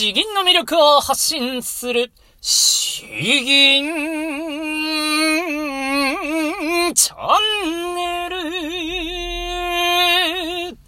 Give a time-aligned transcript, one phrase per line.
[0.00, 3.84] 詩吟の魅力を発信する、詩吟
[6.94, 7.16] チャ
[7.66, 8.30] ンネ
[10.70, 10.78] ル。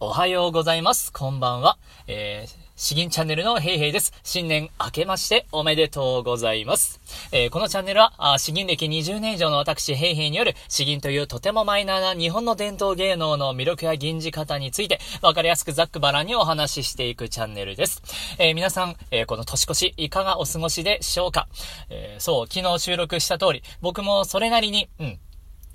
[0.00, 1.12] おはようございます。
[1.12, 1.76] こんばんは。
[2.06, 4.12] えー詩吟チャンネルのヘイヘイです。
[4.22, 7.00] 新年明けましておめでとうございます。
[7.32, 18.04] えー、このチャンネルは、あ詩吟歴20年以上の私ヘイヘイによる詩吟というとてもマイナーな日本の伝統芸能の魅力や吟じ方についてわかりやすくざっくばらんにお話ししていくチャンネルです。
[18.38, 21.48] えー、皆さん、えー、この年越しいかがお過ごしでしょうか、
[21.90, 25.18] えそう、昨日収録した通り、僕もそれなりに、うん、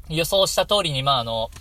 [0.08, 1.52] 予想した通りに、まあ、あの、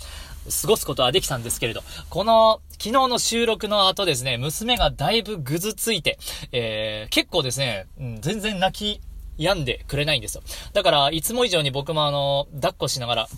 [0.48, 6.18] 過ごすことはできたんですけれど、この、昨日の収録の後ですね、娘がだいぶぐずついて、
[6.52, 9.00] えー、結構ですね、うん、全然泣き
[9.38, 10.42] 止んでくれないんですよ。
[10.72, 13.28] だから、いつも以上に僕もあの、抱っこしながら、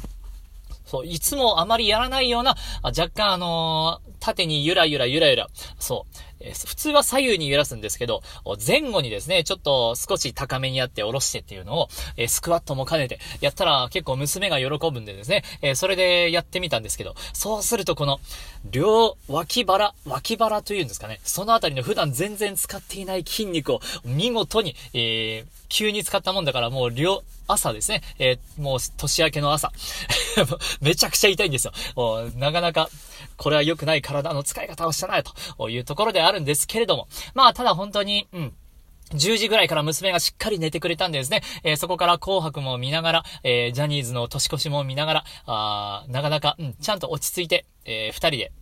[0.87, 5.49] そう、いつもあまりやらないような、若干あのー、縦にゆらゆらゆらゆら、
[5.81, 8.23] そう、え、普通は左右に揺らすんですけど、
[8.65, 18.21] 前後にですね、ちょっと少し高めにやって下ろしてっていうのを、え、スクワットも兼ねてやったら結構娘が喜ぶんでですね、えそれでやってみたんですけど、そうするとこの、
[18.71, 27.23] 両脇腹、脇腹というんですかね、そのあたりの普段全然使っていない筋肉を見事に、えー急に使ったもんだからもう両、
[27.53, 29.73] 朝ですね、えもう年明けの朝。
[30.81, 31.73] めちゃくちゃ痛いんですよ。
[32.37, 32.89] なかなか、
[33.37, 37.09] これは良くない体の使い方をしたな、というところであるんですけれども。
[37.35, 38.55] まあ、ただ本当に、うん。
[39.15, 41.43] 10時ぐらいから娘がしっかり寝てくれたんですね。
[41.65, 48.53] えー、そこから紅白も見ながら、えー、ジャニーズの年越しも見ながら、あーなかなか、うん、ちゃんと落ち着いて、えー、二人で、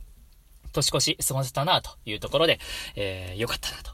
[0.72, 2.58] 年越し過ごせたな、というところで、
[2.96, 3.92] えー、よかったな、と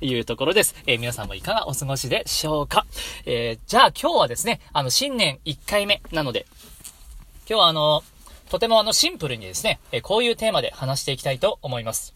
[0.04, 0.74] いうところです。
[0.86, 2.86] えー、皆さんもいかがお過ごしでしょうか？
[3.26, 6.46] えー、じゃあ今日はですね、あの、新年1回目なので、
[7.48, 8.02] 今日はあの、
[8.48, 12.14] とてもあのシンプルにですね、えこういうテーマで話していきたいと思います。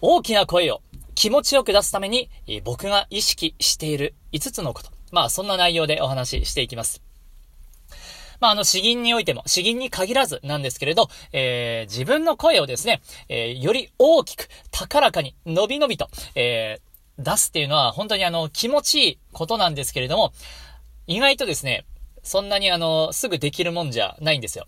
[0.00, 0.80] 大きな声を
[1.14, 4.90] 気持ちよく出すために、え僕が意識している5つのこと。
[5.10, 7.09] まあそんな内容でお話ししていきます。
[8.40, 20.32] まあ、あの、詩吟においても、詩吟に限らずなんですけれど、えー、自分の声をですね、えー、より大きく、高らかに、伸び伸びと、えー、出すっていうのは、本当にあの、気持ちいいことなんですけれども、
[21.06, 21.84] 意外とですね、
[22.22, 24.66] そんなにあの、すぐできるもんじゃないんですよ。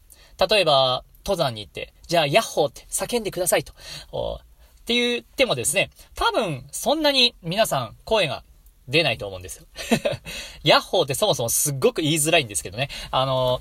[0.50, 3.72] 例えば、登山に行って、じゃあ、ヤッホーって叫んでくださいと。
[3.72, 8.42] って言ってもですね、多分、そんなに皆さん声が
[8.92, 9.66] 出ないと思うんですよ。
[10.62, 12.88] ヤッホーってそもそもすっごく言いづらいんですけどね。
[13.10, 13.60] あの、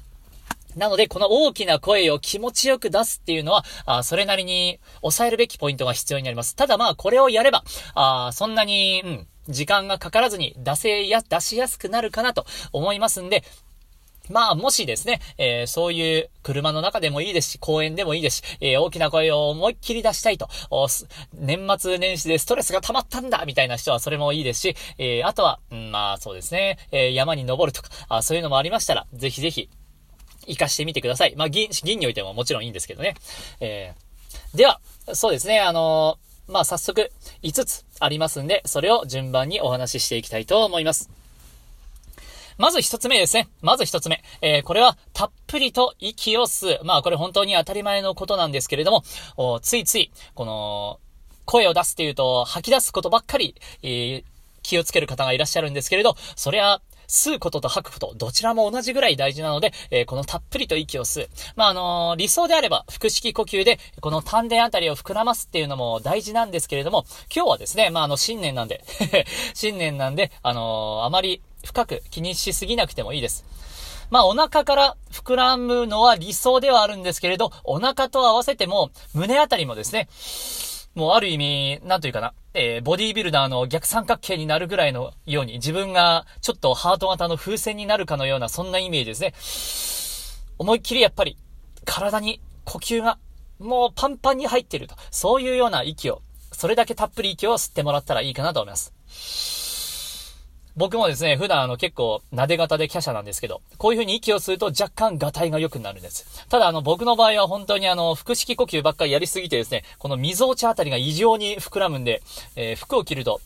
[0.75, 6.55] なので、この大きな声を気持ちよく出すっていうのは、あそれなりに抑えるべきポイントが必要になります。
[6.55, 7.63] ただまあ、これをやれば、
[7.95, 13.43] あそんなに、うん、時間がかからずに出せや、出しやすくなるかなと思いますんで、
[14.31, 20.47] まあ、もしですね、えー、そういう車の中でもいいですし、公園でもいいですし、えー、大きな声を思いっきり出したいと、
[21.33, 29.69] 年末年始でストレスが溜まったんだみたいな人はそれもいいですし、えー、あとは、うん、まあそうですね、え山に登るとかあ、そういうのもありましたら、ぜひぜひ、
[30.47, 31.35] 活かしてみてください。
[31.35, 33.15] まあ、銀、銀においてももちろんいいんですけどね。
[33.59, 33.93] え
[34.55, 34.81] では、
[35.13, 37.11] そうですね、あのまあ、早速、
[37.43, 41.09] 5つありますんで、それを順番にお話ししていきたいと思います。
[42.61, 43.49] まず一つ目ですね。
[43.63, 44.23] まず一つ目。
[44.43, 46.81] えー、これは、たっぷりと息を吸う。
[46.83, 50.99] まあ、これ本当に当たり前のことなんですけれども、ついつい、この、
[51.45, 54.23] 声を出すっていうと、吐き出すことばっかり、えー、
[54.61, 61.29] 気をつける方がいらっしゃるんですけれど、それは、吸うことと吐くこと、どちらも同じぐらい大事なので、えー、このたっぷりと息を吸う。
[61.55, 67.05] まあ、あのー、理想であれば、腹式呼吸で、この丹田あたりを膨らますっていうのも大事なんですけれども、
[67.35, 68.85] 今日はですね、まあ、あの、新年なんで
[69.55, 73.45] 新年なんで、あのー、あまり深く気にしすぎなくてもいいです。
[74.09, 80.09] まあお腹から膨らむのは理想ではあるんですけれど、お腹と合わせても胸あたりもですね、
[80.95, 90.53] もうある意味、なんというかな、えー、ボディービルダーの逆三角形になるぐらいのように、自分がちょっとハート型の風船になるかのような、そんなイメージですね。
[90.59, 91.37] 思いっきりやっぱり、
[91.85, 93.17] 体に呼吸が、
[93.59, 94.95] もうパンパンに入っていると。
[95.11, 96.21] そういうような息を、
[96.51, 99.60] それだけたっぷり息を吸ってもらったらいいかなと思います。
[100.75, 106.47] 僕もですね、普段あの結構撫で型で華奢なんですけど、こういう風に息を吸うと若干ガタイが良くなるんです。
[106.47, 112.21] ただあの僕の場合は本当にあの腹式呼吸ばっかりやりすぎてですね、この溝落ちあたりが異常に膨らむんで、
[112.55, 113.41] えー、服を着ると、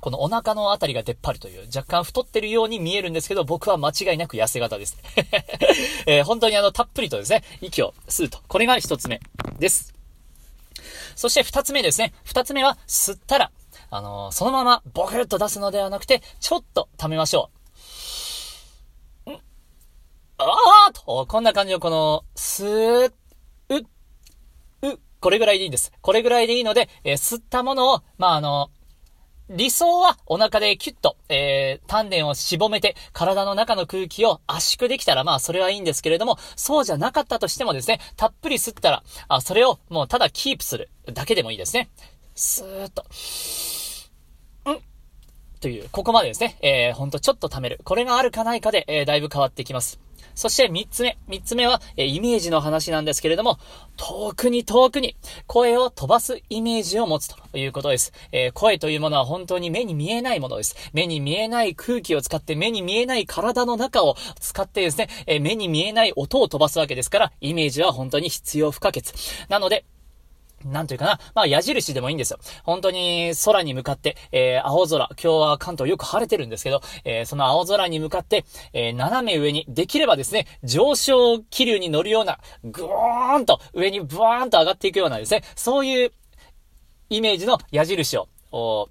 [0.00, 4.96] このお腹のあたりが出っ張るという、若干太ってるように見えるんですけど、僕は間違いなく痩せ型です。
[6.06, 8.38] えー、本当にあの、たっぷりとですね、息を吸うと。
[8.46, 9.20] これが一つ目
[9.58, 9.94] です。
[11.16, 12.12] そして二つ目ですね。
[12.22, 13.50] 二つ目は、吸ったら、
[13.90, 17.50] あのー、そのままボクッと出すのではなくて、ちょっと溜めましょ
[19.26, 19.30] う。
[19.32, 19.34] ん？
[20.38, 23.12] あーと、こんな感じのこの、スー、
[23.70, 25.92] う、う、これぐらいでいいんです。
[26.00, 28.70] これぐらいでいいので、えー、吸ったものを、まあ、あの、
[29.50, 41.88] 理想はお腹でキュッと、えー、丹田を絞めて体の中の空気を圧縮できたらまあそれはいいんですけれども、そうじゃなかったとしてもですね、たっぷり吸ったら、あ、それをもうただキープするだけでもいいですね。
[42.34, 43.06] スーッと。
[45.60, 47.80] という、ここまでですね、えー、ほんとちょっと貯める。
[47.84, 50.00] これがあるかないかで、えー、だいぶ変わってきます。
[50.38, 51.18] そして三つ目。
[51.26, 53.58] 三つ目は、えイメージの話なんですけれども、
[53.96, 55.16] 遠くに遠くに
[55.48, 58.12] 声を飛ばすイメージを持つということです。
[58.30, 60.76] えー、声というものは本当に目に見えないものです。
[60.92, 69.12] 目に見えない空気を使って、目に見えない体の中を使ってですね、えー、目に見えない音を飛ばすわけですから、イメージは本当に必要不可欠。
[69.48, 69.84] なので、
[70.64, 71.20] なんというかな。
[71.34, 72.38] まあ、矢印でもいいんですよ。
[72.64, 75.08] 本当に空に向かって、えー、青空。
[75.10, 86.12] 今日は関東よく晴れてるんですけど、えー、その青空に向かって、えー、斜め上に、できればですね、上昇気流に乗るような、ぐーんと上にブワーンと上がっていくようなですね、そういう
[87.10, 88.88] イメージの矢印を、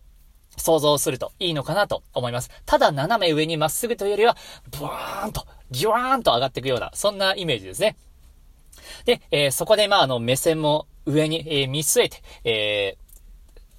[0.59, 2.49] 想像するといいのかなと思います。
[2.65, 4.35] ただ斜め上にまっすぐというよりは、
[4.71, 7.95] ブワーンと、ギュワーンと上がっていくような、そんなイメージですね。
[9.05, 12.97] で、えー、そこでまあ、あの、目線も上に、え、見据えて、え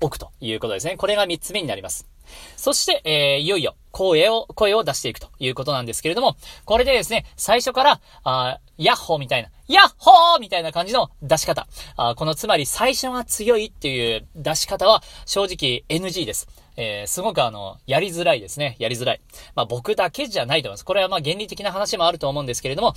[0.00, 0.96] ー、置くということですね。
[0.96, 2.08] これが三つ目になります。
[2.56, 11.66] そして、えー、いよいよ、声を、声を出していくということなんですけれども、これでですね、最初から、あヤッホーみたいな、ヤッホーみたいな感じの出し方。
[11.96, 16.48] あこのつまり最初が強いっていう出し方は正直 NG です。
[16.76, 18.76] えー、すごくあの、やりづらいですね。
[18.78, 19.20] やりづらい。
[19.56, 20.84] まあ僕だけじゃないと思います。
[20.84, 22.94] これはまあ原理的な話もあると思うんですけれども、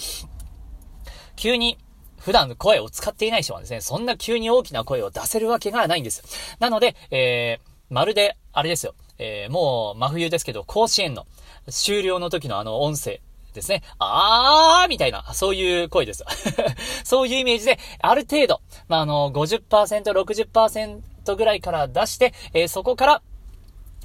[1.35, 1.77] 急に
[2.21, 6.23] 普段声を使っていない人はですね、そんな急に大きな声を出せるわけがないんです。
[6.59, 11.25] なので、えー、まるで、あれですよ、えー、もう真冬ですけど、甲子園の
[11.69, 13.21] 終了の時のあの音声、
[13.53, 13.83] ですね。
[13.99, 16.23] あーみたいな、そういう声です。
[17.03, 23.21] そういうイメージで、ある程度、まあ、あの、50%、60%ぐらいから出して、えー、そこから、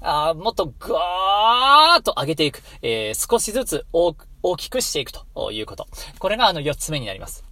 [0.03, 2.63] あもっとぐわーっと上げていく。
[2.83, 4.15] えー、少しずつ大
[4.57, 5.87] きくしていくということ。
[6.19, 7.46] これがあの4つ目になります。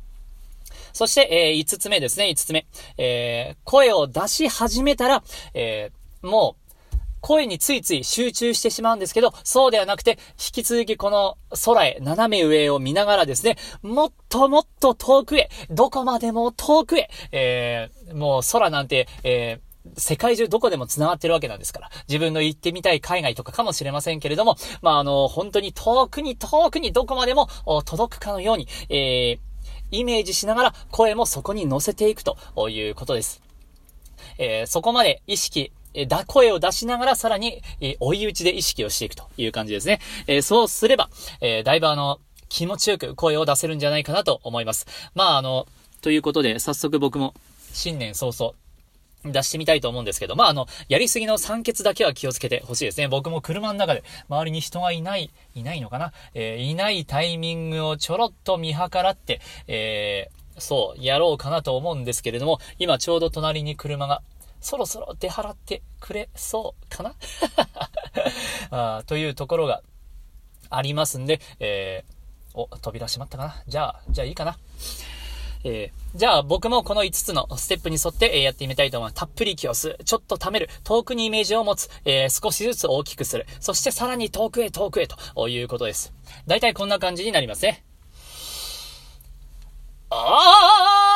[0.94, 2.66] そして、えー、5つ目ですね、5つ目。
[2.96, 6.64] えー、声を出し始めたら、えー、もう、
[7.20, 21.90] 声についつい集中してしまうんですけど、そうではなくて、引き続きこの空へ、斜め上を見ながらですね、もっともっと遠くへ、どこまでも遠くへ、えー、もう空なんて、えー、世界中どこでも繋がってるわけなんですから。
[22.08, 27.48] 自分の行ってみたい海外とかかもしれませんけれども、まあ、あの、本当に遠くに遠くにどこまでも
[27.84, 29.53] 届くかのように、えー、
[29.90, 32.36] イメージしながら声もそこに乗せていくと
[32.68, 33.42] いうことです。
[34.38, 40.00] えー、そこまで意識、えだ、声を出しながらさらに、え追い打ちで意識をしていくという感じですね。
[40.26, 41.08] えー、そうすれば、
[41.40, 44.86] えー、だいぶあの、気持ちよく声を出せるんじゃないかなと思います。
[45.14, 45.66] まああの、
[46.02, 47.34] ということで、早速僕も
[47.72, 48.54] 新年早々、
[49.24, 53.08] 出してみたいと思うんですけど、まあ、あの、やりすぎの酸欠だけは気をつけてほしいですね。
[53.08, 56.12] 僕も車の中で周りに人がいない、いないのかな？
[56.34, 64.22] えー、いないタイミングをちょろっと見計らって、えー、そう、やろうかなと思うんですけれども、今ちょうど隣に車が、
[64.60, 67.14] そろそろ出払ってくれそうかな？
[68.98, 69.82] あというところが
[70.70, 73.62] ありますんで、えー、お、扉閉まったかな？
[73.66, 74.56] じゃあ、じゃあいいかな？
[75.64, 79.18] えー、じゃあ僕もこの5つのステップに沿って、えやってみたいと思います。
[79.18, 80.04] たっぷり息を吸う。
[80.04, 80.68] ちょっと溜める。
[80.84, 81.88] 遠くにイメージを持つ。
[82.04, 83.46] えー、少しずつ大きくする。
[83.60, 86.12] そしてさらに遠くへ遠くへということです。
[86.46, 87.84] 大体こんな感じになりますね。
[90.10, 91.13] ああ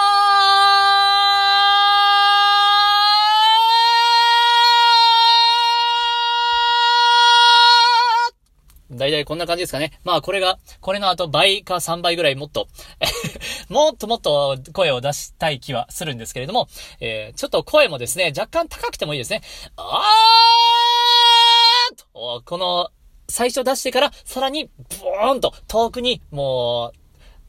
[9.09, 9.93] 大体こんな感じですかね。
[10.05, 12.69] まあこれが、これの後倍か3倍ぐらいもっと
[13.71, 16.69] もっともっと声を出したい気はするんですけれども、
[17.01, 19.43] えー、ちょっと声もですね、若干高くてもいいですね。
[19.77, 22.91] あーと、この、
[23.31, 26.99] 最初出してから、さらに、ボーンと遠くに、もう、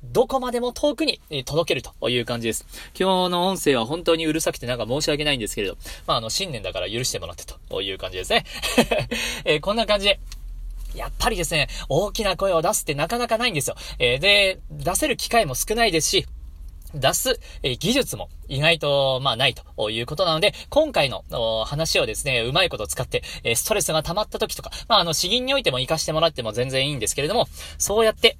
[0.04, 2.66] どこまでも遠くに届けるという感じです。
[2.98, 8.46] 今日の音声は本当にうるさくてなんか申し訳ないんですけれど、まあ、あの、新年だから許してもらってという感じですね。
[9.44, 10.20] えー、こんな感じで、
[10.96, 13.76] やっぱりですね、大きな声を出すってなかなかないんですよ。
[14.00, 16.26] えー、で、出せる機会も少ないですし、
[16.94, 21.24] 出す、え技術も意外と、まあないということなので、今回の
[21.66, 28.38] 話をですね、うまいこと使って、えストレスが溜まった時とか、まああの、詩吟においても活かしてもらっても全然いいんですけれども、そうやって、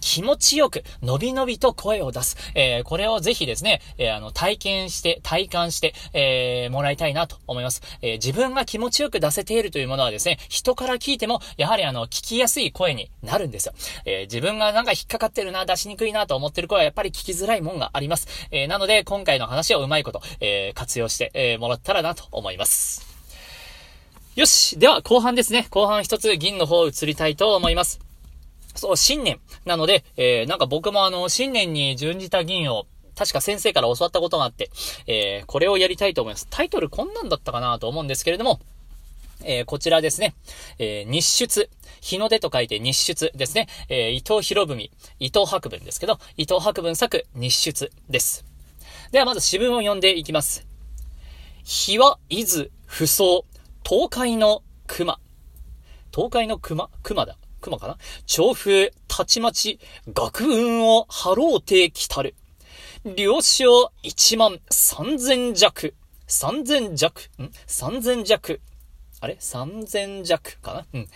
[0.00, 2.36] 気持ちよく、のびのびと声を出す。
[2.54, 7.82] えー、これをぜひですね、えー、あの、体験して、体感して、えー、もらいたいなと思います。
[8.02, 13.74] え、自分が気持ちよく出せているというものはですね、人から聞いても、やはりあの、聞きやすい声になるんですよ。
[14.04, 18.28] え、自分がなんか引っかかってるな、出しにくいなと思ってる声はやっぱり聞きづらいもんがあります。
[18.50, 23.06] え、なので、今回の話をうまいこと、えー、活用して、え、もらったらなと思います。
[24.36, 24.78] よし。
[24.78, 25.66] では、後半ですね。
[25.70, 28.07] 後半一つ銀の方を移りたいと思います。
[28.78, 29.40] そう、新年。
[29.64, 34.70] なので、えー、なんか僕もあの、新年に準じた銀を、確か先生から教わったことがあって、
[35.08, 36.46] えー、これをやりたいと思います。
[36.48, 38.60] タイトルこんなんだったかなと思うんですけれども、
[39.42, 40.36] えー、こちらですね。
[40.78, 41.68] えー、日出。
[42.00, 43.66] 日の出と書いて日出ですね。
[43.88, 44.80] えー、伊藤博文。
[45.18, 48.44] 伊藤博文ですけど、伊藤博文作日出です。
[49.10, 50.64] ではまず詩文を読んでいきます。
[51.64, 53.42] 日は伊豆不走。
[53.84, 55.18] 東海の熊。
[56.14, 56.88] 東海の熊？
[57.02, 57.36] 熊だ。
[57.60, 57.98] 熊かな？
[58.26, 59.78] 調風、たちまち、
[60.12, 62.34] 学運を張ろうてきたる。
[63.16, 65.94] 領将一万三千弱。
[66.26, 67.22] 三千弱？
[67.40, 67.50] ん？
[67.66, 68.60] 三千弱。
[69.20, 69.36] あれ？
[69.40, 70.86] 三千弱かな？
[70.92, 71.08] うん。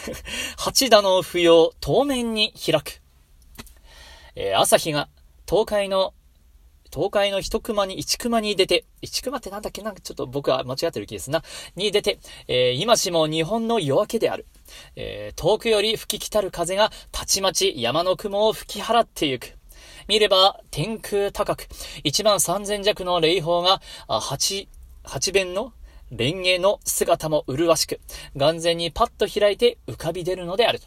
[0.58, 3.00] 八田の不要、当面に開く。
[4.34, 5.08] えー、朝日が
[5.48, 6.14] 東海の
[6.92, 9.82] 東海の一熊に一熊に出て、一熊ってなんだっけ？
[9.82, 11.42] なんかちょっと僕は間違ってる気ですな。
[11.76, 12.18] に出て、
[12.48, 14.46] えー、今しも日本の夜明けである。
[14.96, 19.58] えー、遠くより吹き来たる風が、たちまち山の雲を吹き払ってゆく。
[20.08, 21.66] 見れば、天空高く、
[22.02, 24.68] 一万三千弱の霊峰が、八、
[25.04, 25.72] 八弁の
[26.10, 28.00] 蓮華の姿も麗しく、
[28.36, 30.86] 眼前にパッと開いて浮かび出るのであると。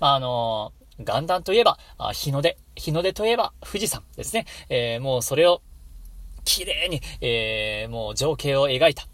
[0.00, 1.78] あ、あのー、元旦といえば、
[2.12, 2.58] 日の出。
[2.76, 4.46] 日の出といえば富士山ですね。
[4.68, 5.62] えー、もうそれを
[6.44, 9.06] 綺麗に、えー、もう情景を描いた。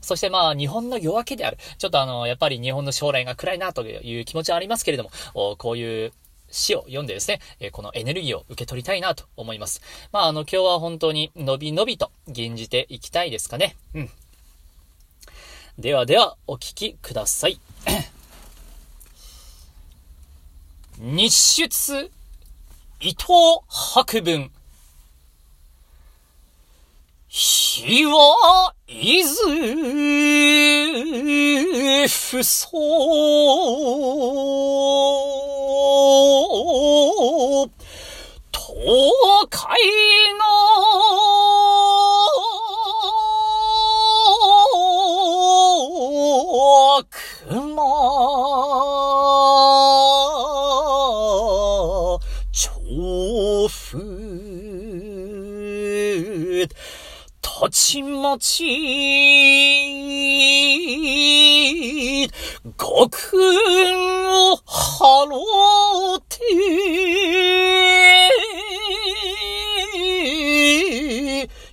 [0.00, 1.58] そしてまあ、日本の夜明けである。
[1.78, 6.12] ちょっとあの、やっぱり日本の将来が暗いなという気持ちはありますけれども、こういう
[6.50, 7.40] 詩を読んでですね、
[7.72, 9.80] このエネルギーを受け取りたいなと思います。
[10.12, 13.76] まあ、あの、今日は本当にのびのびと吟じていきたいですかね。
[13.94, 14.10] うん。
[15.78, 17.60] ではでは、お聞きください。
[20.98, 22.10] 日出
[23.00, 23.26] 伊藤
[23.68, 24.50] 博文。
[27.30, 29.34] 日はいず
[32.08, 32.70] 不相。
[38.50, 39.78] 東海
[40.38, 40.77] の
[58.28, 58.64] ちまち、
[62.76, 66.36] 極運を張ろうて、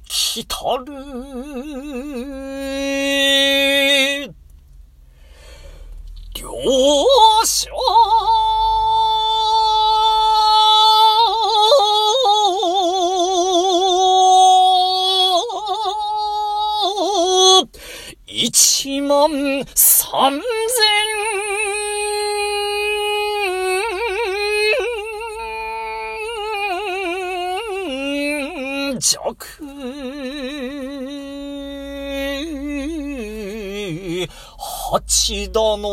[0.08, 0.86] 来たる。
[6.36, 6.48] 両
[7.44, 7.70] 者
[19.08, 20.42] 万三千。
[29.00, 29.36] 弱。
[34.92, 35.88] 八だの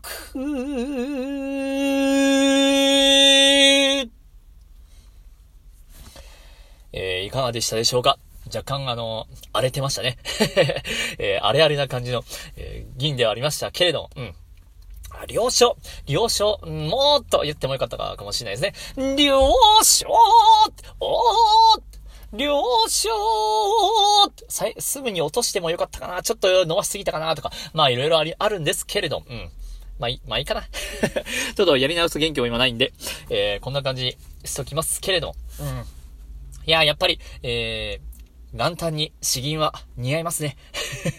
[0.00, 0.38] く。
[6.92, 8.18] えー、いかがでしたでしょうか？
[8.46, 10.18] 若干あの、荒れてましたね。
[11.18, 12.22] えー、荒れ荒れな感じの、
[12.56, 14.34] えー、銀ではありましたけれども、うん。
[15.28, 15.76] 了承
[16.06, 19.16] 了承もっと言ってもよかったかもしれないですね。
[19.16, 19.40] 了
[19.82, 20.06] 承
[21.00, 21.82] おー
[22.32, 23.10] 了承
[24.78, 29.50] すぐに落としてもよかったかなちょっと伸ばしすぎたかなとか、まあいろいろあり、あるんですけれど、うん。
[29.98, 30.62] まあいい、まあいいかな。
[31.56, 32.92] ちょっとやり直す元気も今ないんで、
[33.30, 35.34] えー、こんな感じにしときますけれど。
[35.60, 35.84] うん。
[36.66, 38.14] いや、やっぱり、えー、
[38.56, 40.56] 元旦に詩吟は似合いますね。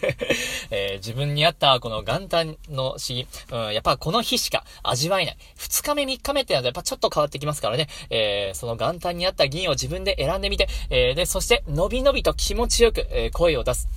[0.70, 5.36] えー、自分に合ったこの元旦の詩吟、うん、やっぱこの日しか味わえない。
[5.56, 7.88] 二日目三日目ってのはやっぱちょっと変わってきますからね。
[8.10, 13.88] えー、その元旦に合った銀を自分で選んでみて、えー、で、そして伸び伸びと気持ちよく、えー、声を出す。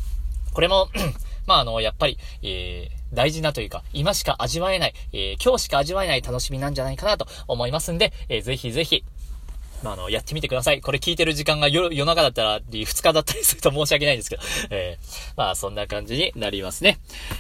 [0.53, 0.89] これも
[1.49, 9.03] まあ、あの、やっぱり、えー、大事なというか、今しか味わえない、えー、今日しか味わえない楽しみなんじゃないかなと思いますんで、えー、ぜひぜひ、
[9.81, 10.81] まあ、あの、やってみてください。
[10.81, 16.99] これ聞いてる時間が夜、夜中だったり、2日だったりすると申し訳ないんですけど、 えー、まあ、そんな感じになりますね。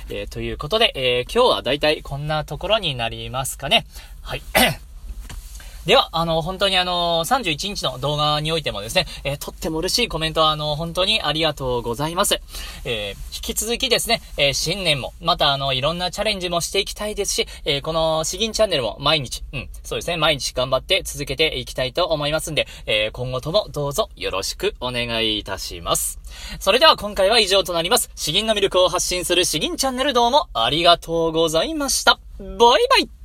[0.09, 3.85] えー、ということで、えー、今日はだいたいこんなところになりますかね。
[4.23, 4.41] はい。
[5.89, 12.39] では、あの、本当にあの、31日の動画においてもですね、えー、とっても嬉しいコメントは、あの、本当にありがとうございます。
[12.85, 26.19] えー、引き続きですね、えー、新年も、またあの、いろんなチャレンジもしていきたいですし、えこの、詩吟チャンネルも毎日、うん、そうですね、毎日頑張って続けていきたいと思いますんで、え今後ともどうぞよろしくお願いいたします。
[26.59, 28.11] それでは今回は以上となります。
[28.13, 32.19] 詩吟の魅力を発信する詩吟チャンネルどうもありがとうございました。
[32.37, 33.18] バイバイ